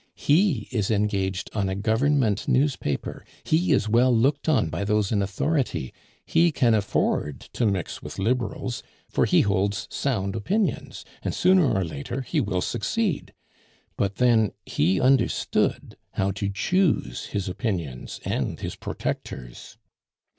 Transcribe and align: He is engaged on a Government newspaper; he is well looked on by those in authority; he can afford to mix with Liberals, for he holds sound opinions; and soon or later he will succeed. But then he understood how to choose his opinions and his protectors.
He 0.17 0.67
is 0.71 0.89
engaged 0.89 1.51
on 1.53 1.69
a 1.69 1.75
Government 1.75 2.47
newspaper; 2.47 3.23
he 3.43 3.71
is 3.71 3.87
well 3.87 4.11
looked 4.11 4.49
on 4.49 4.67
by 4.69 4.83
those 4.83 5.11
in 5.11 5.21
authority; 5.21 5.93
he 6.25 6.51
can 6.51 6.73
afford 6.73 7.41
to 7.53 7.67
mix 7.67 8.01
with 8.01 8.17
Liberals, 8.17 8.81
for 9.11 9.25
he 9.25 9.41
holds 9.41 9.85
sound 9.91 10.35
opinions; 10.35 11.05
and 11.21 11.35
soon 11.35 11.59
or 11.59 11.85
later 11.85 12.21
he 12.21 12.41
will 12.41 12.61
succeed. 12.61 13.31
But 13.95 14.15
then 14.15 14.53
he 14.65 14.99
understood 14.99 15.95
how 16.13 16.31
to 16.31 16.49
choose 16.49 17.25
his 17.25 17.47
opinions 17.47 18.19
and 18.25 18.59
his 18.59 18.75
protectors. 18.75 19.77